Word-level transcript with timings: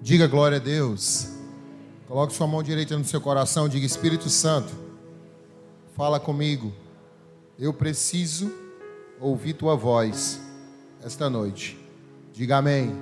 Diga 0.00 0.26
glória 0.26 0.56
a 0.56 0.60
Deus. 0.60 1.28
Coloque 2.06 2.32
sua 2.32 2.46
mão 2.46 2.62
direita 2.62 2.96
no 2.96 3.04
seu 3.04 3.20
coração, 3.20 3.68
diga 3.68 3.84
Espírito 3.84 4.30
Santo, 4.30 4.72
fala 5.96 6.18
comigo. 6.18 6.72
Eu 7.58 7.74
preciso 7.74 8.50
ouvir 9.20 9.54
tua 9.54 9.74
voz 9.74 10.40
esta 11.02 11.28
noite. 11.28 11.76
Diga 12.32 12.58
amém. 12.58 12.96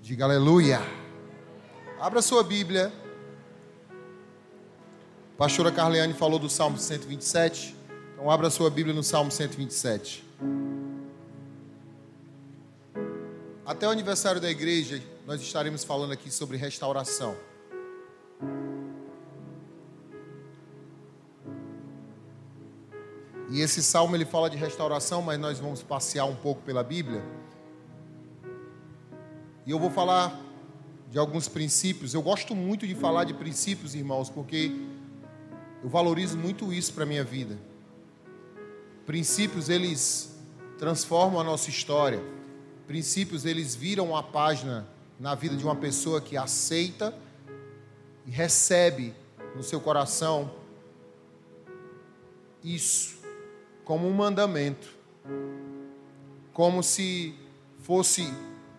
Diga 0.00 0.24
aleluia. 0.24 0.80
Abra 2.00 2.22
sua 2.22 2.42
Bíblia. 2.42 2.90
A 5.34 5.36
pastora 5.36 5.70
Carleane 5.70 6.14
falou 6.14 6.38
do 6.38 6.48
Salmo 6.48 6.78
127. 6.78 7.76
Então 8.14 8.30
abra 8.30 8.48
sua 8.48 8.70
Bíblia 8.70 8.94
no 8.94 9.04
Salmo 9.04 9.30
127. 9.30 10.24
Até 13.68 13.86
o 13.86 13.90
aniversário 13.90 14.40
da 14.40 14.50
igreja, 14.50 15.02
nós 15.26 15.42
estaremos 15.42 15.84
falando 15.84 16.10
aqui 16.10 16.30
sobre 16.30 16.56
restauração. 16.56 17.36
E 23.50 23.60
esse 23.60 23.82
salmo 23.82 24.16
ele 24.16 24.24
fala 24.24 24.48
de 24.48 24.56
restauração, 24.56 25.20
mas 25.20 25.38
nós 25.38 25.58
vamos 25.58 25.82
passear 25.82 26.24
um 26.24 26.34
pouco 26.34 26.62
pela 26.62 26.82
Bíblia. 26.82 27.22
E 29.66 29.70
eu 29.70 29.78
vou 29.78 29.90
falar 29.90 30.40
de 31.10 31.18
alguns 31.18 31.46
princípios. 31.46 32.14
Eu 32.14 32.22
gosto 32.22 32.56
muito 32.56 32.86
de 32.86 32.94
falar 32.94 33.24
de 33.24 33.34
princípios, 33.34 33.94
irmãos, 33.94 34.30
porque 34.30 34.72
eu 35.82 35.90
valorizo 35.90 36.38
muito 36.38 36.72
isso 36.72 36.94
para 36.94 37.02
a 37.04 37.06
minha 37.06 37.22
vida. 37.22 37.58
Princípios, 39.04 39.68
eles 39.68 40.34
transformam 40.78 41.38
a 41.38 41.44
nossa 41.44 41.68
história 41.68 42.37
princípios 42.88 43.44
eles 43.44 43.74
viram 43.74 44.16
a 44.16 44.22
página 44.22 44.88
na 45.20 45.34
vida 45.34 45.54
de 45.54 45.62
uma 45.62 45.76
pessoa 45.76 46.22
que 46.22 46.38
aceita 46.38 47.14
e 48.26 48.30
recebe 48.30 49.14
no 49.54 49.62
seu 49.62 49.78
coração 49.78 50.50
isso 52.64 53.18
como 53.84 54.08
um 54.08 54.12
mandamento, 54.12 54.88
como 56.50 56.82
se 56.82 57.34
fosse 57.80 58.32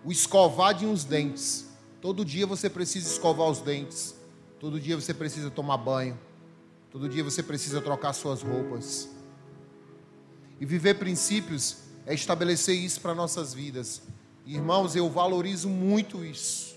o 0.03 0.11
escovar 0.11 0.73
de 0.73 0.87
uns 0.87 1.03
dentes. 1.03 1.67
Todo 2.02 2.25
dia 2.25 2.47
você 2.47 2.67
precisa 2.67 3.11
escovar 3.11 3.47
os 3.47 3.59
dentes, 3.59 4.15
todo 4.59 4.80
dia 4.80 4.99
você 4.99 5.13
precisa 5.13 5.52
tomar 5.52 5.77
banho, 5.77 6.17
todo 6.91 7.07
dia 7.07 7.23
você 7.23 7.43
precisa 7.43 7.80
trocar 7.80 8.13
suas 8.13 8.41
roupas. 8.41 9.07
E 10.59 10.65
viver 10.65 10.95
princípios 10.95 11.88
é 12.09 12.13
estabelecer 12.15 12.75
isso 12.75 12.99
para 13.02 13.13
nossas 13.13 13.53
vidas. 13.53 14.02
Irmãos, 14.43 14.95
eu 14.95 15.07
valorizo 15.11 15.69
muito 15.69 16.25
isso. 16.25 16.75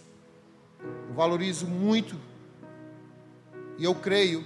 Eu 0.79 1.15
valorizo 1.15 1.67
muito. 1.67 2.21
E 3.79 3.85
eu 3.85 3.95
creio 3.95 4.45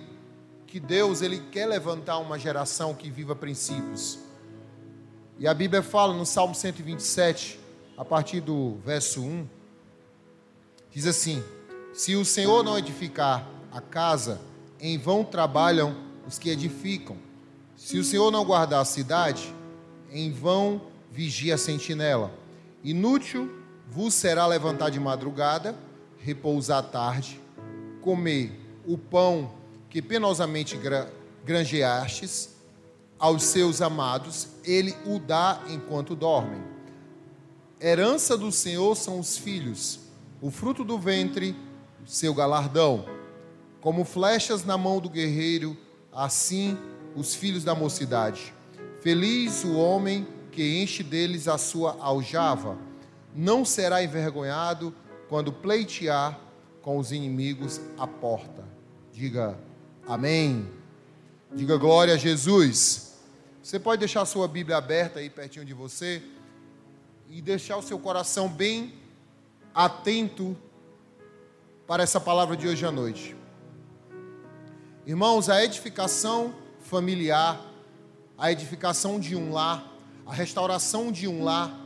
que 0.64 0.79
Deus 0.79 1.23
ele 1.23 1.41
quer 1.51 1.67
levantar 1.67 2.19
uma 2.19 2.39
geração 2.39 2.95
que 2.95 3.11
viva 3.11 3.34
princípios. 3.34 4.20
E 5.41 5.48
a 5.48 5.53
Bíblia 5.53 5.83
fala 5.83 6.14
no 6.14 6.25
Salmo 6.25 6.55
127, 6.55 7.59
a 7.98 8.05
partir 8.05 8.41
do 8.41 8.77
verso 8.84 9.20
1, 9.23 9.45
diz 10.92 11.05
assim: 11.05 11.42
Se 11.92 12.14
o 12.14 12.25
Senhor 12.25 12.62
não 12.62 12.79
edificar 12.79 13.45
a 13.73 13.81
casa, 13.81 14.41
em 14.81 14.97
vão 14.97 15.25
trabalham 15.25 15.97
os 16.29 16.39
que 16.39 16.48
edificam. 16.48 17.17
Se 17.77 17.98
o 17.98 18.05
Senhor 18.05 18.31
não 18.31 18.45
guardar 18.45 18.83
a 18.83 18.84
cidade, 18.84 19.53
em 20.11 20.31
vão 20.31 20.81
vigia 21.11 21.55
a 21.55 21.59
sentinela. 21.59 22.33
Inútil 22.83 23.51
vos 23.89 24.15
será 24.15 24.47
levantar 24.47 24.91
de 24.91 25.01
madrugada, 25.01 25.75
repousar 26.19 26.79
à 26.79 26.83
tarde, 26.83 27.41
comer 28.01 28.53
o 28.87 28.98
pão 28.98 29.53
que 29.89 30.03
penosamente 30.03 30.79
granjeastes 31.45 32.57
aos 33.19 33.45
seus 33.45 33.80
amados, 33.80 34.48
ele 34.64 34.95
o 35.07 35.19
dá 35.19 35.63
enquanto 35.69 36.14
dormem. 36.14 36.63
Herança 37.80 38.36
do 38.36 38.53
Senhor 38.53 38.95
são 38.97 39.19
os 39.19 39.36
filhos, 39.39 40.01
o 40.41 40.51
fruto 40.51 40.85
do 40.85 40.98
ventre, 40.98 41.57
seu 42.05 42.35
galardão. 42.35 43.07
Como 43.80 44.05
flechas 44.05 44.64
na 44.64 44.77
mão 44.77 45.01
do 45.01 45.09
guerreiro, 45.09 45.77
assim 46.13 46.77
os 47.14 47.35
filhos 47.35 47.64
da 47.64 47.75
mocidade. 47.75 48.53
Feliz 49.01 49.64
o 49.64 49.77
homem 49.77 50.27
que 50.51 50.83
enche 50.83 51.02
deles 51.02 51.48
a 51.48 51.58
sua 51.58 51.96
aljava. 52.01 52.79
Não 53.34 53.64
será 53.64 54.02
envergonhado 54.02 54.95
quando 55.29 55.52
pleitear 55.52 56.40
com 56.80 56.98
os 56.98 57.12
inimigos 57.12 57.80
à 57.98 58.06
porta. 58.06 58.64
Diga 59.12 59.58
amém. 60.06 60.70
Diga 61.52 61.77
glória 61.77 62.14
a 62.14 62.17
Jesus. 62.17 63.14
Você 63.62 63.79
pode 63.79 63.98
deixar 63.98 64.23
a 64.23 64.27
sua 64.27 64.46
Bíblia 64.46 64.77
aberta 64.77 65.18
aí 65.18 65.29
pertinho 65.29 65.64
de 65.64 65.74
você 65.74 66.23
e 67.29 67.42
deixar 67.42 67.77
o 67.77 67.83
seu 67.83 67.98
coração 67.98 68.48
bem 68.48 68.95
atento 69.74 70.56
para 71.86 72.02
essa 72.02 72.20
palavra 72.20 72.56
de 72.56 72.68
hoje 72.68 72.86
à 72.86 72.92
noite. 72.92 73.36
Irmãos, 75.05 75.48
a 75.48 75.62
edificação 75.64 76.55
familiar 76.80 77.61
a 78.39 78.52
edificação 78.52 79.19
de 79.19 79.35
um 79.35 79.52
lar, 79.52 79.92
a 80.27 80.33
restauração 80.33 81.11
de 81.11 81.27
um 81.27 81.45
lar, 81.45 81.79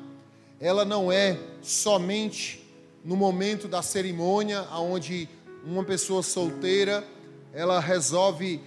ela 0.61 0.85
não 0.85 1.11
é 1.11 1.39
somente 1.63 2.65
no 3.05 3.17
momento 3.17 3.67
da 3.69 3.83
cerimônia, 3.83 4.63
onde 4.73 5.29
uma 5.65 5.85
pessoa 5.85 6.23
solteira 6.23 7.07
ela 7.53 7.81
resolve 7.81 8.61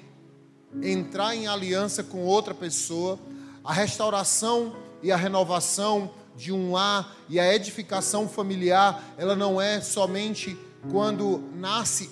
entrar 0.81 1.35
em 1.35 1.47
aliança 1.47 2.03
com 2.03 2.25
outra 2.25 2.53
pessoa. 2.53 3.19
A 3.63 3.73
restauração 3.73 4.75
e 5.01 5.11
a 5.11 5.15
renovação 5.15 6.11
de 6.35 6.51
um 6.51 6.71
lar 6.71 7.15
e 7.29 7.39
a 7.39 7.53
edificação 7.53 8.27
familiar, 8.27 9.13
ela 9.17 9.35
não 9.35 9.61
é 9.61 9.79
somente 9.81 10.57
quando 10.91 11.43
nasce 11.55 12.09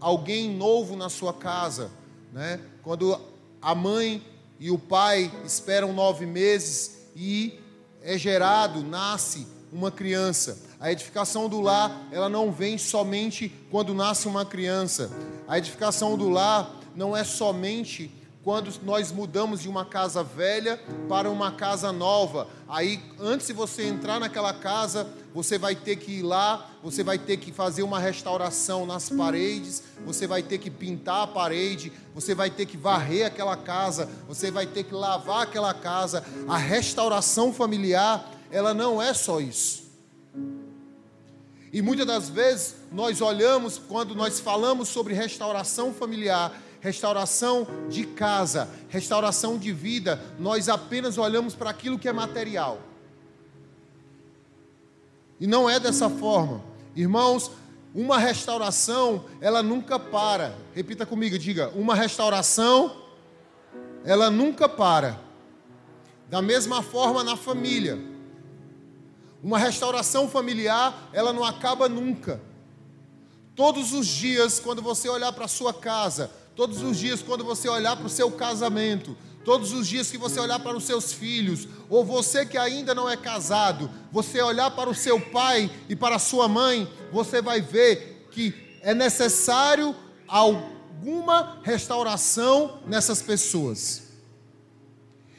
alguém 0.00 0.50
novo 0.56 0.96
na 0.96 1.08
sua 1.08 1.32
casa, 1.32 1.90
né? 2.32 2.60
Quando 2.82 3.20
a 3.60 3.74
mãe 3.74 4.22
e 4.62 4.70
o 4.70 4.78
pai 4.78 5.28
esperam 5.44 5.92
nove 5.92 6.24
meses 6.24 7.08
e 7.16 7.58
é 8.00 8.16
gerado, 8.16 8.80
nasce 8.84 9.44
uma 9.72 9.90
criança. 9.90 10.56
A 10.78 10.92
edificação 10.92 11.48
do 11.48 11.60
lar, 11.60 12.06
ela 12.12 12.28
não 12.28 12.52
vem 12.52 12.78
somente 12.78 13.52
quando 13.72 13.92
nasce 13.92 14.28
uma 14.28 14.46
criança. 14.46 15.10
A 15.48 15.58
edificação 15.58 16.16
do 16.16 16.28
lar 16.28 16.78
não 16.94 17.16
é 17.16 17.24
somente 17.24 18.08
quando 18.42 18.72
nós 18.82 19.12
mudamos 19.12 19.62
de 19.62 19.68
uma 19.68 19.84
casa 19.84 20.22
velha 20.22 20.80
para 21.08 21.30
uma 21.30 21.52
casa 21.52 21.92
nova. 21.92 22.48
Aí, 22.68 23.00
antes 23.18 23.46
de 23.46 23.52
você 23.52 23.84
entrar 23.84 24.18
naquela 24.18 24.52
casa, 24.52 25.06
você 25.32 25.56
vai 25.56 25.76
ter 25.76 25.96
que 25.96 26.18
ir 26.18 26.22
lá, 26.22 26.68
você 26.82 27.04
vai 27.04 27.18
ter 27.18 27.36
que 27.36 27.52
fazer 27.52 27.84
uma 27.84 28.00
restauração 28.00 28.84
nas 28.84 29.08
paredes, 29.08 29.84
você 30.04 30.26
vai 30.26 30.42
ter 30.42 30.58
que 30.58 30.70
pintar 30.70 31.22
a 31.22 31.26
parede, 31.26 31.92
você 32.14 32.34
vai 32.34 32.50
ter 32.50 32.66
que 32.66 32.76
varrer 32.76 33.26
aquela 33.26 33.56
casa, 33.56 34.08
você 34.26 34.50
vai 34.50 34.66
ter 34.66 34.84
que 34.84 34.94
lavar 34.94 35.42
aquela 35.42 35.72
casa. 35.72 36.24
A 36.48 36.56
restauração 36.56 37.52
familiar, 37.52 38.28
ela 38.50 38.74
não 38.74 39.00
é 39.00 39.14
só 39.14 39.40
isso. 39.40 39.82
E 41.72 41.80
muitas 41.80 42.06
das 42.06 42.28
vezes 42.28 42.74
nós 42.90 43.20
olhamos, 43.20 43.78
quando 43.78 44.14
nós 44.14 44.40
falamos 44.40 44.88
sobre 44.88 45.14
restauração 45.14 45.94
familiar, 45.94 46.52
restauração 46.82 47.66
de 47.88 48.04
casa, 48.04 48.68
restauração 48.88 49.56
de 49.56 49.72
vida, 49.72 50.20
nós 50.38 50.68
apenas 50.68 51.16
olhamos 51.16 51.54
para 51.54 51.70
aquilo 51.70 51.96
que 51.96 52.08
é 52.08 52.12
material. 52.12 52.80
E 55.38 55.46
não 55.46 55.70
é 55.70 55.78
dessa 55.78 56.10
forma. 56.10 56.62
Irmãos, 56.96 57.52
uma 57.94 58.18
restauração, 58.18 59.24
ela 59.40 59.62
nunca 59.62 59.96
para. 59.96 60.56
Repita 60.74 61.06
comigo, 61.06 61.38
diga: 61.38 61.70
uma 61.74 61.94
restauração, 61.94 62.96
ela 64.04 64.28
nunca 64.28 64.68
para. 64.68 65.20
Da 66.28 66.42
mesma 66.42 66.82
forma 66.82 67.22
na 67.22 67.36
família. 67.36 67.98
Uma 69.40 69.58
restauração 69.58 70.28
familiar, 70.28 71.10
ela 71.12 71.32
não 71.32 71.44
acaba 71.44 71.88
nunca. 71.88 72.40
Todos 73.54 73.92
os 73.92 74.06
dias, 74.06 74.58
quando 74.58 74.80
você 74.80 75.08
olhar 75.08 75.32
para 75.32 75.44
a 75.44 75.48
sua 75.48 75.74
casa, 75.74 76.30
Todos 76.54 76.82
os 76.82 76.98
dias, 76.98 77.22
quando 77.22 77.44
você 77.44 77.68
olhar 77.68 77.96
para 77.96 78.06
o 78.06 78.10
seu 78.10 78.30
casamento, 78.30 79.16
todos 79.44 79.72
os 79.72 79.88
dias 79.88 80.10
que 80.10 80.18
você 80.18 80.38
olhar 80.38 80.60
para 80.60 80.76
os 80.76 80.84
seus 80.84 81.12
filhos, 81.12 81.66
ou 81.88 82.04
você 82.04 82.44
que 82.44 82.58
ainda 82.58 82.94
não 82.94 83.08
é 83.08 83.16
casado, 83.16 83.90
você 84.10 84.40
olhar 84.42 84.70
para 84.70 84.90
o 84.90 84.94
seu 84.94 85.20
pai 85.20 85.70
e 85.88 85.96
para 85.96 86.16
a 86.16 86.20
sua 86.20 86.48
mãe, 86.48 86.90
você 87.10 87.40
vai 87.40 87.60
ver 87.60 88.28
que 88.30 88.54
é 88.82 88.94
necessário 88.94 89.94
alguma 90.28 91.58
restauração 91.62 92.80
nessas 92.86 93.22
pessoas. 93.22 94.02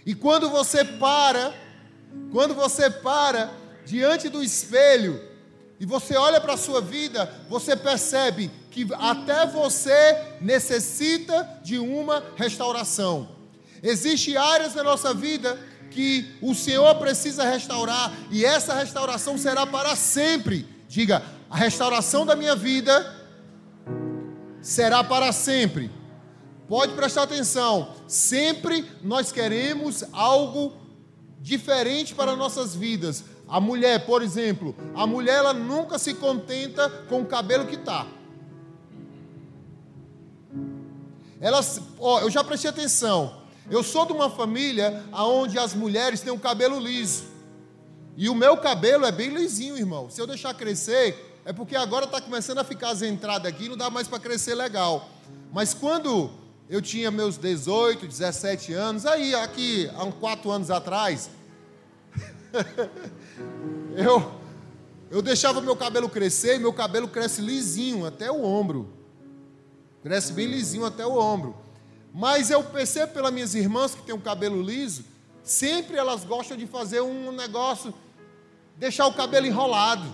E 0.06 0.14
quando 0.14 0.50
você 0.50 0.84
para, 0.84 1.54
quando 2.32 2.54
você 2.54 2.90
para 2.90 3.54
diante 3.86 4.30
do 4.30 4.44
espelho 4.44 5.33
e 5.84 5.86
você 5.86 6.16
olha 6.16 6.40
para 6.40 6.54
a 6.54 6.58
sua 6.58 6.80
vida, 6.80 7.30
você 7.50 7.76
percebe 7.76 8.50
que 8.72 8.88
até 8.94 9.46
você 9.46 10.18
necessita 10.40 11.60
de 11.62 11.78
uma 11.78 12.24
restauração. 12.38 13.28
Existem 13.84 14.38
áreas 14.38 14.76
na 14.76 14.82
nossa 14.82 15.14
vida 15.14 15.60
que 15.92 16.38
o 16.42 16.56
Senhor 16.56 16.96
precisa 16.96 17.44
restaurar 17.44 18.14
e 18.32 18.46
essa 18.46 18.74
restauração 18.74 19.38
será 19.38 19.68
para 19.68 19.94
sempre. 19.98 20.66
Diga, 20.88 21.22
a 21.50 21.58
restauração 21.58 22.26
da 22.26 22.34
minha 22.34 22.56
vida 22.56 23.14
será 24.62 25.04
para 25.04 25.34
sempre. 25.34 25.92
Pode 26.66 26.94
prestar 26.94 27.24
atenção, 27.24 27.94
sempre 28.08 28.90
nós 29.04 29.34
queremos 29.34 30.06
algo 30.14 30.78
diferente 31.42 32.16
para 32.16 32.38
nossas 32.38 32.74
vidas. 32.74 33.26
A 33.48 33.60
mulher, 33.60 34.06
por 34.06 34.22
exemplo, 34.22 34.76
a 34.96 35.06
mulher 35.06 35.36
ela 35.36 35.54
nunca 35.54 36.00
se 36.00 36.14
contenta 36.14 36.90
com 37.10 37.22
o 37.22 37.26
cabelo 37.26 37.68
que 37.68 37.76
está. 37.76 38.08
Ela, 41.40 41.60
ó, 42.00 42.22
eu 42.22 42.30
já 42.30 42.44
prestei 42.44 42.70
atenção. 42.70 43.42
Eu 43.70 43.84
sou 43.84 44.06
de 44.06 44.14
uma 44.14 44.30
família 44.30 45.04
onde 45.12 45.60
as 45.60 45.74
mulheres 45.74 46.22
têm 46.22 46.32
um 46.32 46.40
cabelo 46.40 46.80
liso. 46.80 47.26
E 48.16 48.30
o 48.30 48.36
meu 48.36 48.58
cabelo 48.58 49.06
é 49.06 49.12
bem 49.12 49.30
lisinho, 49.30 49.78
irmão. 49.78 50.10
Se 50.10 50.22
eu 50.22 50.28
deixar 50.28 50.54
crescer, 50.54 51.42
é 51.46 51.52
porque 51.52 51.76
agora 51.76 52.06
está 52.06 52.22
começando 52.22 52.60
a 52.60 52.64
ficar 52.64 52.92
as 52.92 53.02
entradas 53.02 53.52
aqui, 53.52 53.68
não 53.68 53.76
dá 53.76 53.90
mais 53.90 54.08
para 54.08 54.20
crescer 54.20 54.56
legal. 54.56 55.10
Mas 55.52 55.74
quando 55.74 56.32
eu 56.70 56.82
tinha 56.82 57.12
meus 57.12 57.38
18, 57.38 58.08
17 58.08 58.74
anos, 58.74 59.06
aí, 59.06 59.36
aqui, 59.36 59.90
há 59.96 60.04
uns 60.04 60.16
4 60.16 60.50
anos 60.50 60.72
atrás, 60.72 61.30
eu, 63.96 64.32
eu 65.10 65.22
deixava 65.22 65.62
meu 65.62 65.76
cabelo 65.76 66.10
crescer 66.10 66.56
e 66.56 66.60
meu 66.60 66.74
cabelo 66.74 67.08
cresce 67.08 67.42
lisinho 67.42 68.06
até 68.06 68.32
o 68.32 68.44
ombro. 68.44 68.92
Cresce 70.02 70.34
bem 70.34 70.48
lisinho 70.48 70.86
até 70.86 71.06
o 71.06 71.18
ombro. 71.18 71.56
Mas 72.14 72.52
eu 72.52 72.64
percebo 72.64 73.14
pelas 73.14 73.34
minhas 73.34 73.56
irmãs 73.56 73.96
que 73.96 74.02
têm 74.02 74.14
um 74.14 74.20
cabelo 74.20 74.62
liso, 74.62 75.06
sempre 75.44 75.98
elas 75.98 76.24
gostam 76.24 76.58
de 76.58 76.68
fazer 76.68 77.02
um 77.02 77.32
negócio, 77.32 77.94
deixar 78.78 79.08
o 79.08 79.14
cabelo 79.14 79.48
enrolado, 79.48 80.08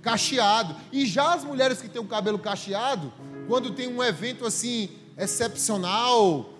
cacheado. 0.00 0.76
E 0.92 1.04
já 1.04 1.34
as 1.34 1.44
mulheres 1.44 1.80
que 1.80 1.88
têm 1.88 2.00
o 2.00 2.06
cabelo 2.06 2.38
cacheado, 2.38 3.12
quando 3.48 3.72
tem 3.72 3.88
um 3.88 4.02
evento 4.02 4.46
assim 4.46 4.90
excepcional, 5.18 6.50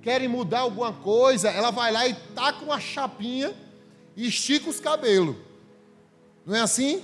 querem 0.00 0.28
mudar 0.28 0.60
alguma 0.60 0.92
coisa, 0.92 1.48
ela 1.48 1.70
vai 1.70 1.90
lá 1.92 2.06
e 2.06 2.14
taca 2.34 2.64
uma 2.64 2.78
chapinha 2.78 3.54
e 4.16 4.26
estica 4.26 4.70
os 4.70 4.80
cabelos. 4.80 5.36
Não 6.46 6.54
é 6.54 6.60
assim? 6.60 7.02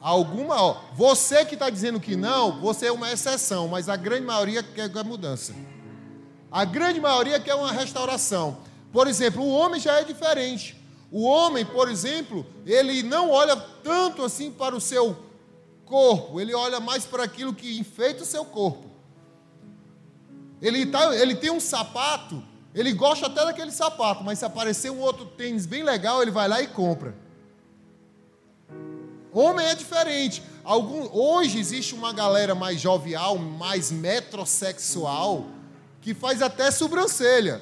Alguma, 0.00 0.60
ó, 0.60 0.80
você 0.94 1.44
que 1.44 1.54
está 1.54 1.70
dizendo 1.70 2.00
que 2.00 2.16
não, 2.16 2.60
você 2.60 2.86
é 2.86 2.92
uma 2.92 3.12
exceção, 3.12 3.68
mas 3.68 3.88
a 3.88 3.94
grande 3.94 4.26
maioria 4.26 4.62
quer 4.62 4.90
a 4.96 5.04
mudança. 5.04 5.54
A 6.50 6.64
grande 6.64 7.00
maioria 7.00 7.38
quer 7.38 7.54
uma 7.54 7.70
restauração. 7.70 8.58
Por 8.92 9.06
exemplo, 9.06 9.42
o 9.42 9.50
homem 9.50 9.80
já 9.80 10.00
é 10.00 10.04
diferente. 10.04 10.76
O 11.10 11.22
homem, 11.24 11.64
por 11.64 11.88
exemplo, 11.88 12.44
ele 12.66 13.02
não 13.02 13.30
olha 13.30 13.54
tanto 13.56 14.24
assim 14.24 14.50
para 14.50 14.74
o 14.74 14.80
seu 14.80 15.16
corpo, 15.84 16.40
ele 16.40 16.54
olha 16.54 16.80
mais 16.80 17.04
para 17.04 17.22
aquilo 17.22 17.54
que 17.54 17.78
enfeita 17.78 18.22
o 18.22 18.26
seu 18.26 18.44
corpo. 18.44 18.90
Ele, 20.60 20.86
tá, 20.86 21.14
ele 21.14 21.34
tem 21.34 21.50
um 21.50 21.60
sapato, 21.60 22.42
ele 22.74 22.92
gosta 22.92 23.26
até 23.26 23.44
daquele 23.44 23.70
sapato, 23.70 24.24
mas 24.24 24.38
se 24.38 24.44
aparecer 24.44 24.90
um 24.90 25.00
outro 25.00 25.26
tênis 25.26 25.66
bem 25.66 25.82
legal, 25.82 26.22
ele 26.22 26.30
vai 26.30 26.48
lá 26.48 26.62
e 26.62 26.66
compra. 26.66 27.14
Homem 29.32 29.66
é 29.66 29.74
diferente. 29.74 30.42
Algum, 30.64 31.08
hoje 31.12 31.58
existe 31.58 31.94
uma 31.94 32.12
galera 32.12 32.54
mais 32.54 32.80
jovial, 32.80 33.36
mais 33.38 33.90
metrosexual, 33.90 35.46
que 36.00 36.14
faz 36.14 36.40
até 36.40 36.70
sobrancelha. 36.70 37.60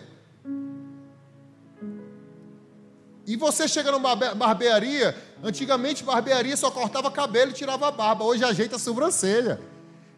E 3.26 3.36
você 3.36 3.68
chega 3.68 3.92
numa 3.92 4.16
barbearia, 4.16 5.16
antigamente 5.42 6.02
barbearia 6.02 6.56
só 6.56 6.70
cortava 6.70 7.10
cabelo 7.10 7.52
e 7.52 7.54
tirava 7.54 7.86
a 7.86 7.90
barba, 7.90 8.24
hoje 8.24 8.44
ajeita 8.44 8.76
a 8.76 8.78
sobrancelha. 8.78 9.60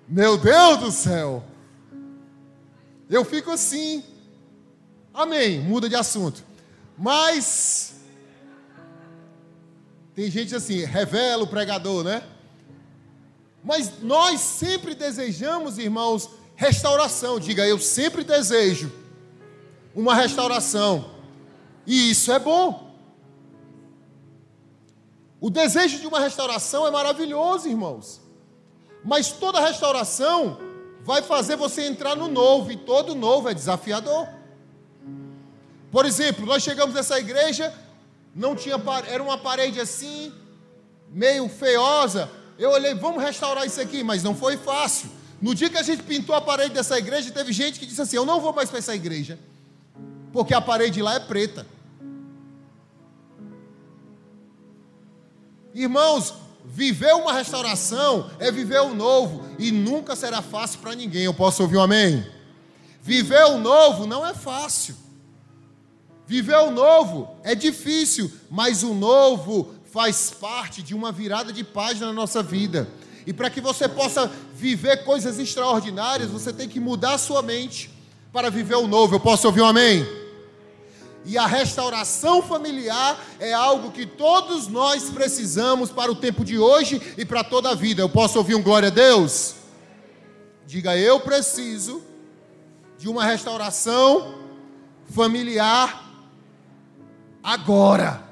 Meu 0.09 0.39
Deus 0.39 0.79
do 0.79 0.91
céu! 0.91 1.45
Eu 3.11 3.25
fico 3.25 3.51
assim. 3.51 4.03
Amém, 5.15 5.61
muda 5.61 5.89
de 5.89 5.95
assunto. 5.95 6.43
Mas 6.97 7.95
tem 10.15 10.31
gente 10.31 10.55
assim, 10.55 10.85
revela 10.85 11.45
o 11.45 11.47
pregador, 11.47 12.05
né? 12.05 12.23
Mas 13.65 14.01
nós 14.03 14.41
sempre 14.41 14.95
desejamos, 14.95 15.79
irmãos, 15.79 16.29
restauração. 16.57 17.39
Diga, 17.39 17.67
eu 17.67 17.79
sempre 17.79 18.25
desejo 18.25 18.93
uma 19.95 20.15
restauração. 20.15 21.11
E 21.87 22.11
isso 22.11 22.33
é 22.33 22.39
bom. 22.39 22.93
O 25.41 25.51
desejo 25.51 25.99
de 25.99 26.07
uma 26.07 26.21
restauração 26.21 26.87
é 26.87 26.91
maravilhoso, 26.91 27.69
irmãos. 27.69 28.21
Mas 29.05 29.31
toda 29.33 29.61
restauração 29.61 30.59
vai 31.03 31.23
fazer 31.23 31.57
você 31.57 31.87
entrar 31.87 32.15
no 32.15 32.29
novo, 32.29 32.71
e 32.71 32.77
todo 32.77 33.15
novo 33.15 33.49
é 33.49 33.55
desafiador. 33.55 34.29
Por 35.93 36.07
exemplo, 36.07 36.47
nós 36.47 36.63
chegamos 36.63 36.95
nessa 36.95 37.21
igreja, 37.21 37.73
não 38.35 38.57
tinha 38.57 38.81
era 39.07 39.23
uma 39.23 39.37
parede 39.37 39.79
assim, 39.79 40.33
meio 41.11 41.47
feiosa. 41.51 42.31
Eu 42.59 42.71
olhei, 42.71 42.95
vamos 42.95 43.23
restaurar 43.23 43.67
isso 43.67 43.79
aqui, 43.79 44.03
mas 44.03 44.23
não 44.23 44.35
foi 44.35 44.57
fácil. 44.57 45.11
No 45.41 45.55
dia 45.55 45.69
que 45.69 45.77
a 45.77 45.83
gente 45.83 46.03
pintou 46.03 46.35
a 46.35 46.41
parede 46.41 46.73
dessa 46.73 46.99
igreja, 46.99 47.31
teve 47.31 47.53
gente 47.53 47.79
que 47.79 47.85
disse 47.85 48.01
assim: 48.01 48.17
Eu 48.17 48.25
não 48.25 48.41
vou 48.41 48.55
mais 48.55 48.71
para 48.71 48.79
essa 48.79 48.95
igreja, 48.95 49.39
porque 50.33 50.55
a 50.55 50.63
parede 50.63 51.03
lá 51.03 51.15
é 51.15 51.21
preta. 51.21 51.67
Irmãos, 55.75 56.35
viver 56.65 57.13
uma 57.15 57.35
restauração 57.35 58.31
é 58.39 58.51
viver 58.51 58.81
o 58.81 58.95
novo, 58.95 59.47
e 59.59 59.71
nunca 59.71 60.17
será 60.17 60.41
fácil 60.41 60.79
para 60.79 60.95
ninguém. 60.95 61.25
Eu 61.25 61.35
posso 61.35 61.63
ouvir 61.63 61.77
um 61.77 61.83
amém? 61.83 62.27
Viver 63.03 63.45
o 63.45 63.59
novo 63.59 64.07
não 64.07 64.25
é 64.25 64.33
fácil. 64.33 65.03
Viver 66.27 66.57
o 66.57 66.71
novo 66.71 67.37
é 67.43 67.55
difícil, 67.55 68.31
mas 68.51 68.83
o 68.83 68.95
novo 68.95 69.75
faz 69.93 70.31
parte 70.31 70.83
de 70.83 70.95
uma 70.95 71.13
virada 71.13 71.53
de 71.53 71.63
página 71.63 72.07
na 72.07 72.13
nossa 72.13 72.43
vida. 72.43 72.89
E 73.27 73.33
para 73.33 73.51
que 73.51 73.61
você 73.61 73.89
possa 73.89 74.31
viver 74.55 75.05
coisas 75.05 75.39
extraordinárias, 75.39 76.31
você 76.31 76.53
tem 76.53 76.69
que 76.69 76.81
mudar 76.81 77.19
sua 77.19 77.43
mente 77.43 77.91
para 78.33 78.51
viver 78.51 78.77
o 78.77 78.87
novo. 78.87 79.15
Eu 79.15 79.21
posso 79.21 79.47
ouvir 79.47 79.61
um 79.61 79.67
amém? 79.67 80.07
E 81.25 81.39
a 81.39 81.47
restauração 81.47 82.43
familiar 82.43 83.17
é 83.39 83.53
algo 83.53 83.93
que 83.93 84.07
todos 84.07 84.67
nós 84.67 85.11
precisamos 85.11 85.91
para 85.91 86.11
o 86.11 86.17
tempo 86.17 86.45
de 86.45 86.59
hoje 86.59 87.01
e 87.17 87.25
para 87.25 87.45
toda 87.45 87.71
a 87.71 87.75
vida. 87.75 88.03
Eu 88.03 88.09
posso 88.09 88.39
ouvir 88.39 88.57
um 88.57 88.63
glória 88.63 88.89
a 88.89 88.91
Deus? 88.91 89.55
Diga, 90.67 90.97
eu 90.97 91.21
preciso 91.21 92.03
de 92.99 93.09
uma 93.09 93.25
restauração 93.25 94.35
familiar 95.11 96.12
agora. 97.43 98.23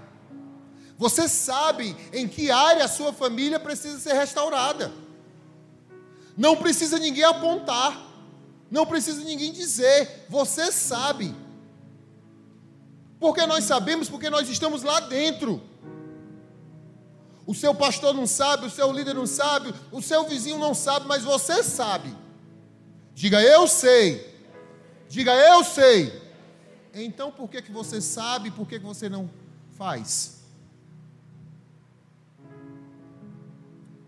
Você 0.99 1.29
sabe 1.29 1.97
em 2.13 2.29
que 2.29 2.51
área 2.51 2.85
a 2.85 2.89
sua 2.89 3.13
família 3.13 3.59
precisa 3.59 3.99
ser 3.99 4.13
restaurada. 4.13 4.93
Não 6.37 6.57
precisa 6.57 6.99
ninguém 6.99 7.25
apontar. 7.25 8.07
Não 8.71 8.87
precisa 8.87 9.25
ninguém 9.25 9.53
dizer. 9.53 10.27
Você 10.29 10.71
sabe. 10.71 11.35
Porque 13.19 13.45
nós 13.47 13.65
sabemos, 13.65 14.09
porque 14.09 14.31
nós 14.31 14.49
estamos 14.49 14.83
lá 14.83 15.01
dentro. 15.01 15.63
O 17.47 17.55
seu 17.55 17.75
pastor 17.75 18.15
não 18.15 18.27
sabe, 18.27 18.67
o 18.67 18.71
seu 18.71 18.93
líder 18.93 19.15
não 19.15 19.27
sabe, 19.27 19.75
o 19.91 20.01
seu 20.01 20.25
vizinho 20.29 20.59
não 20.59 20.73
sabe, 20.73 21.07
mas 21.09 21.25
você 21.25 21.63
sabe. 21.63 22.17
Diga 23.15 23.43
eu 23.43 23.67
sei. 23.67 24.39
Diga 25.09 25.35
eu 25.35 25.65
sei. 25.65 26.30
Então 26.95 27.31
por 27.31 27.49
que, 27.49 27.63
que 27.63 27.73
você 27.73 28.01
sabe 28.01 28.51
por 28.51 28.67
que, 28.67 28.79
que 28.79 28.85
você 28.85 29.09
não 29.09 29.31
faz? 29.77 30.41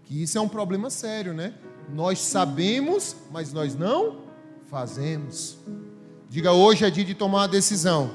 Que 0.05 0.23
isso 0.23 0.37
é 0.37 0.41
um 0.41 0.49
problema 0.49 0.91
sério, 0.91 1.33
né? 1.33 1.55
Nós 1.89 2.19
sabemos, 2.19 3.17
mas 3.31 3.53
nós 3.53 3.75
não 3.75 4.23
fazemos. 4.67 5.59
Diga, 6.29 6.53
hoje 6.53 6.85
é 6.85 6.91
dia 6.91 7.05
de 7.05 7.15
tomar 7.15 7.41
uma 7.41 7.49
decisão. 7.49 8.15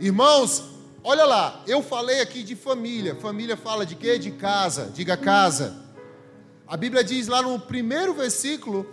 Irmãos, 0.00 0.64
olha 1.04 1.24
lá, 1.24 1.62
eu 1.66 1.82
falei 1.82 2.20
aqui 2.20 2.42
de 2.42 2.56
família. 2.56 3.14
Família 3.14 3.56
fala 3.56 3.86
de 3.86 3.94
quê? 3.94 4.18
De 4.18 4.32
casa. 4.32 4.90
Diga 4.92 5.16
casa. 5.16 5.80
A 6.66 6.76
Bíblia 6.76 7.04
diz 7.04 7.28
lá 7.28 7.42
no 7.42 7.58
primeiro 7.60 8.12
versículo 8.12 8.86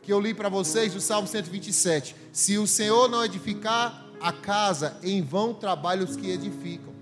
que 0.00 0.12
eu 0.12 0.20
li 0.20 0.32
para 0.32 0.48
vocês, 0.48 0.94
o 0.94 1.00
Salmo 1.00 1.26
127. 1.26 2.14
Se 2.36 2.58
o 2.58 2.66
Senhor 2.66 3.08
não 3.08 3.24
edificar 3.24 4.04
a 4.20 4.30
casa, 4.30 4.98
em 5.02 5.22
vão 5.22 5.54
trabalham 5.54 6.04
os 6.04 6.16
que 6.16 6.30
edificam. 6.30 6.92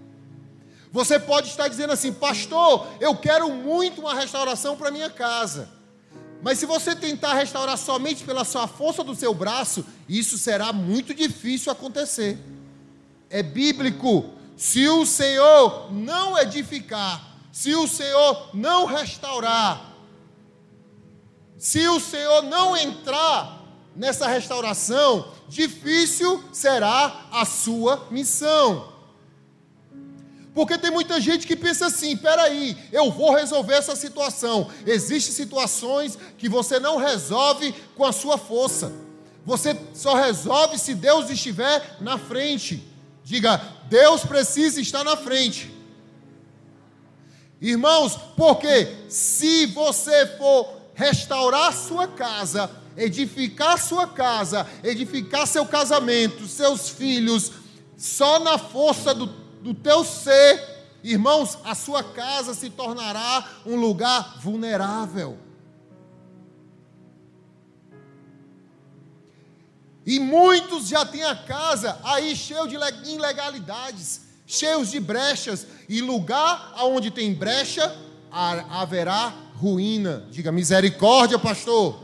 Você 0.92 1.18
pode 1.18 1.48
estar 1.48 1.66
dizendo 1.66 1.92
assim, 1.92 2.12
pastor, 2.12 2.86
eu 3.00 3.16
quero 3.16 3.50
muito 3.50 4.00
uma 4.00 4.14
restauração 4.14 4.76
para 4.76 4.92
minha 4.92 5.10
casa. 5.10 5.68
Mas 6.40 6.60
se 6.60 6.66
você 6.66 6.94
tentar 6.94 7.34
restaurar 7.34 7.76
somente 7.76 8.22
pela 8.22 8.44
sua 8.44 8.68
força 8.68 9.02
do 9.02 9.12
seu 9.12 9.34
braço, 9.34 9.84
isso 10.08 10.38
será 10.38 10.72
muito 10.72 11.12
difícil 11.12 11.72
acontecer. 11.72 12.38
É 13.28 13.42
bíblico. 13.42 14.30
Se 14.56 14.88
o 14.88 15.04
Senhor 15.04 15.92
não 15.92 16.38
edificar, 16.38 17.40
se 17.50 17.74
o 17.74 17.88
Senhor 17.88 18.50
não 18.54 18.86
restaurar, 18.86 19.96
se 21.58 21.88
o 21.88 21.98
Senhor 21.98 22.42
não 22.42 22.76
entrar 22.76 23.63
nessa 23.94 24.26
restauração, 24.26 25.32
difícil 25.48 26.42
será 26.52 27.26
a 27.30 27.44
sua 27.44 28.06
missão. 28.10 28.92
Porque 30.54 30.78
tem 30.78 30.90
muita 30.90 31.20
gente 31.20 31.46
que 31.46 31.56
pensa 31.56 31.86
assim: 31.86 32.16
peraí, 32.16 32.76
eu 32.92 33.10
vou 33.10 33.34
resolver 33.34 33.74
essa 33.74 33.96
situação. 33.96 34.70
Existem 34.86 35.34
situações 35.34 36.16
que 36.38 36.48
você 36.48 36.78
não 36.78 36.96
resolve 36.96 37.74
com 37.96 38.04
a 38.04 38.12
sua 38.12 38.38
força. 38.38 38.92
Você 39.44 39.76
só 39.92 40.14
resolve 40.14 40.78
se 40.78 40.94
Deus 40.94 41.28
estiver 41.28 41.96
na 42.00 42.16
frente. 42.16 42.82
Diga, 43.24 43.60
Deus 43.88 44.24
precisa 44.24 44.80
estar 44.80 45.02
na 45.02 45.16
frente. 45.16 45.74
Irmãos, 47.60 48.16
porque 48.36 48.94
se 49.08 49.66
você 49.66 50.26
for 50.38 50.80
restaurar 50.94 51.72
sua 51.72 52.06
casa, 52.06 52.70
edificar 52.96 53.78
sua 53.78 54.06
casa, 54.06 54.66
edificar 54.82 55.46
seu 55.46 55.66
casamento, 55.66 56.46
seus 56.46 56.88
filhos, 56.88 57.52
só 57.96 58.38
na 58.38 58.58
força 58.58 59.14
do 59.14 59.44
do 59.64 59.72
teu 59.72 60.04
ser, 60.04 60.62
irmãos, 61.02 61.56
a 61.64 61.74
sua 61.74 62.04
casa 62.04 62.52
se 62.52 62.68
tornará 62.68 63.48
um 63.64 63.76
lugar 63.76 64.38
vulnerável. 64.40 65.38
E 70.04 70.20
muitos 70.20 70.86
já 70.86 71.06
têm 71.06 71.24
a 71.24 71.34
casa 71.34 71.98
aí 72.04 72.36
cheio 72.36 72.68
de 72.68 72.76
ilegalidades, 73.06 74.20
cheios 74.46 74.90
de 74.90 75.00
brechas, 75.00 75.66
e 75.88 76.02
lugar 76.02 76.74
aonde 76.76 77.10
tem 77.10 77.32
brecha 77.32 77.96
haverá 78.30 79.32
ruína. 79.54 80.26
Diga 80.30 80.52
misericórdia, 80.52 81.38
pastor. 81.38 82.03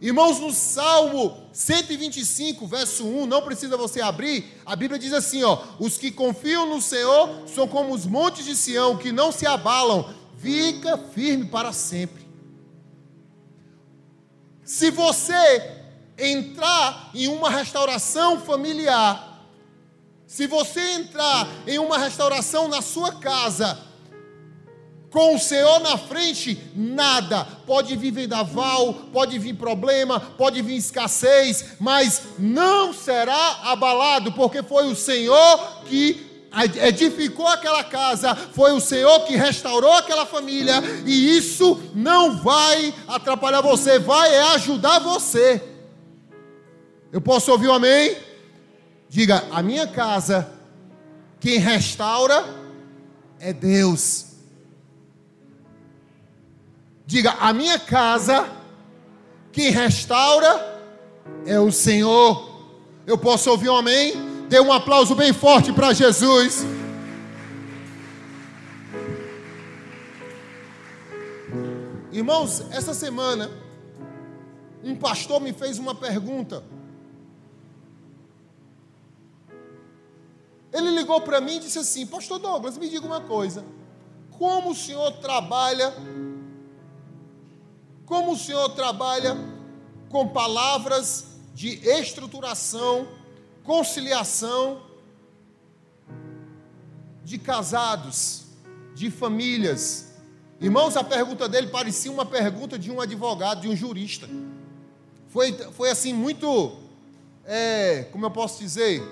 Irmãos, 0.00 0.38
no 0.38 0.52
Salmo 0.52 1.48
125, 1.52 2.66
verso 2.66 3.04
1, 3.04 3.26
não 3.26 3.42
precisa 3.42 3.76
você 3.76 4.00
abrir, 4.00 4.60
a 4.64 4.76
Bíblia 4.76 4.98
diz 4.98 5.12
assim: 5.12 5.42
ó, 5.42 5.60
os 5.80 5.98
que 5.98 6.12
confiam 6.12 6.66
no 6.66 6.80
Senhor 6.80 7.48
são 7.52 7.66
como 7.66 7.92
os 7.92 8.06
montes 8.06 8.44
de 8.44 8.54
Sião, 8.54 8.96
que 8.96 9.10
não 9.10 9.32
se 9.32 9.44
abalam, 9.44 10.14
fica 10.38 10.96
firme 10.96 11.46
para 11.46 11.72
sempre. 11.72 12.28
Se 14.64 14.90
você 14.90 15.82
entrar 16.16 17.10
em 17.12 17.26
uma 17.26 17.50
restauração 17.50 18.40
familiar, 18.40 19.42
se 20.28 20.46
você 20.46 20.92
entrar 20.92 21.48
em 21.66 21.78
uma 21.78 21.98
restauração 21.98 22.68
na 22.68 22.82
sua 22.82 23.12
casa, 23.12 23.87
com 25.10 25.34
o 25.34 25.38
Senhor 25.38 25.80
na 25.80 25.96
frente, 25.96 26.58
nada. 26.74 27.44
Pode 27.66 27.96
vir 27.96 28.10
vendaval, 28.10 28.92
pode 29.12 29.38
vir 29.38 29.54
problema, 29.54 30.20
pode 30.20 30.60
vir 30.62 30.76
escassez, 30.76 31.76
mas 31.80 32.22
não 32.38 32.92
será 32.92 33.60
abalado, 33.64 34.32
porque 34.32 34.62
foi 34.62 34.86
o 34.86 34.96
Senhor 34.96 35.82
que 35.86 36.26
edificou 36.82 37.46
aquela 37.46 37.84
casa, 37.84 38.34
foi 38.34 38.72
o 38.72 38.80
Senhor 38.80 39.20
que 39.20 39.36
restaurou 39.36 39.92
aquela 39.92 40.26
família, 40.26 40.82
e 41.06 41.36
isso 41.36 41.80
não 41.94 42.36
vai 42.38 42.94
atrapalhar 43.06 43.60
você, 43.60 43.98
vai 43.98 44.36
ajudar 44.54 44.98
você. 44.98 45.62
Eu 47.12 47.20
posso 47.20 47.50
ouvir 47.50 47.68
um 47.68 47.74
amém? 47.74 48.16
Diga: 49.08 49.44
a 49.50 49.62
minha 49.62 49.86
casa, 49.86 50.50
quem 51.40 51.58
restaura 51.58 52.44
é 53.40 53.52
Deus. 53.52 54.27
Diga: 57.08 57.30
a 57.40 57.54
minha 57.54 57.78
casa, 57.78 58.46
quem 59.50 59.70
restaura 59.70 60.78
é 61.46 61.58
o 61.58 61.72
Senhor. 61.72 62.46
Eu 63.06 63.16
posso 63.16 63.50
ouvir 63.50 63.70
um 63.70 63.76
amém? 63.76 64.12
Dê 64.46 64.60
um 64.60 64.70
aplauso 64.70 65.14
bem 65.14 65.32
forte 65.32 65.72
para 65.72 65.94
Jesus. 65.94 66.66
Irmãos, 72.12 72.62
essa 72.70 72.92
semana, 72.92 73.50
um 74.84 74.94
pastor 74.94 75.40
me 75.40 75.54
fez 75.54 75.78
uma 75.78 75.94
pergunta. 75.94 76.62
Ele 80.70 80.90
ligou 80.90 81.22
para 81.22 81.40
mim 81.40 81.56
e 81.56 81.60
disse 81.60 81.78
assim: 81.78 82.04
Pastor 82.04 82.38
Douglas, 82.38 82.76
me 82.76 82.86
diga 82.86 83.06
uma 83.06 83.22
coisa. 83.22 83.64
Como 84.38 84.72
o 84.72 84.74
senhor 84.74 85.10
trabalha 85.12 85.94
como 88.08 88.32
o 88.32 88.36
Senhor 88.38 88.70
trabalha 88.70 89.36
com 90.08 90.26
palavras 90.26 91.26
de 91.54 91.74
estruturação, 91.86 93.06
conciliação 93.62 94.80
de 97.22 97.36
casados, 97.36 98.46
de 98.94 99.10
famílias. 99.10 100.14
Irmãos, 100.58 100.96
a 100.96 101.04
pergunta 101.04 101.46
dele 101.46 101.66
parecia 101.66 102.10
uma 102.10 102.24
pergunta 102.24 102.78
de 102.78 102.90
um 102.90 102.98
advogado, 102.98 103.60
de 103.60 103.68
um 103.68 103.76
jurista. 103.76 104.26
Foi, 105.28 105.52
foi 105.52 105.90
assim, 105.90 106.14
muito, 106.14 106.78
é, 107.44 108.04
como 108.10 108.24
eu 108.24 108.30
posso 108.30 108.58
dizer, 108.58 109.02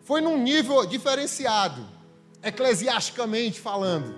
foi 0.00 0.22
num 0.22 0.42
nível 0.42 0.86
diferenciado, 0.86 1.86
eclesiasticamente 2.42 3.60
falando. 3.60 4.14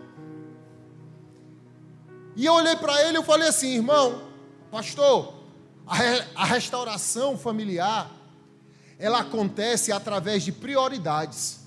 E 2.40 2.46
eu 2.46 2.54
olhei 2.54 2.74
para 2.74 3.06
ele 3.06 3.18
e 3.18 3.22
falei 3.22 3.48
assim, 3.48 3.74
irmão, 3.74 4.22
pastor, 4.70 5.34
a, 5.86 5.94
re, 5.94 6.24
a 6.34 6.46
restauração 6.46 7.36
familiar, 7.36 8.10
ela 8.98 9.20
acontece 9.20 9.92
através 9.92 10.42
de 10.42 10.50
prioridades. 10.50 11.60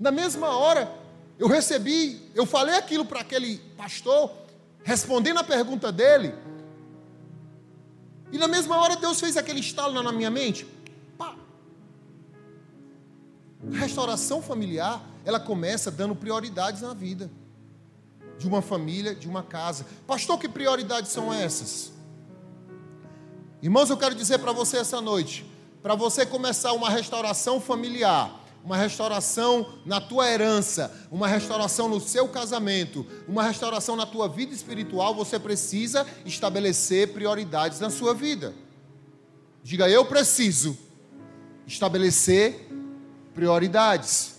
Na 0.00 0.10
mesma 0.10 0.56
hora, 0.56 0.90
eu 1.38 1.48
recebi, 1.48 2.30
eu 2.34 2.46
falei 2.46 2.76
aquilo 2.76 3.04
para 3.04 3.20
aquele 3.20 3.58
pastor, 3.76 4.32
respondendo 4.84 5.40
a 5.40 5.44
pergunta 5.44 5.92
dele, 5.92 6.34
e 8.32 8.38
na 8.38 8.48
mesma 8.48 8.78
hora 8.78 8.96
Deus 8.96 9.20
fez 9.20 9.36
aquele 9.36 9.60
estalo 9.60 10.02
na 10.02 10.12
minha 10.12 10.30
mente. 10.30 10.66
Pá. 11.18 11.36
A 13.70 13.76
restauração 13.76 14.40
familiar, 14.40 15.04
ela 15.26 15.38
começa 15.38 15.90
dando 15.90 16.16
prioridades 16.16 16.80
na 16.80 16.94
vida 16.94 17.30
de 18.42 18.48
uma 18.48 18.60
família, 18.60 19.14
de 19.14 19.28
uma 19.28 19.42
casa. 19.42 19.86
Pastor, 20.06 20.38
que 20.38 20.48
prioridades 20.48 21.10
são 21.10 21.32
essas? 21.32 21.92
Irmãos, 23.62 23.88
eu 23.88 23.96
quero 23.96 24.14
dizer 24.14 24.38
para 24.38 24.52
você 24.52 24.78
essa 24.78 25.00
noite, 25.00 25.46
para 25.80 25.94
você 25.94 26.26
começar 26.26 26.72
uma 26.72 26.90
restauração 26.90 27.60
familiar, 27.60 28.40
uma 28.64 28.76
restauração 28.76 29.78
na 29.86 30.00
tua 30.00 30.28
herança, 30.28 30.92
uma 31.10 31.28
restauração 31.28 31.88
no 31.88 32.00
seu 32.00 32.28
casamento, 32.28 33.06
uma 33.28 33.44
restauração 33.44 33.94
na 33.94 34.04
tua 34.04 34.28
vida 34.28 34.52
espiritual, 34.52 35.14
você 35.14 35.38
precisa 35.38 36.06
estabelecer 36.24 37.12
prioridades 37.12 37.78
na 37.78 37.90
sua 37.90 38.12
vida. 38.12 38.52
Diga, 39.62 39.88
eu 39.88 40.04
preciso 40.04 40.76
estabelecer 41.66 42.68
prioridades. 43.34 44.31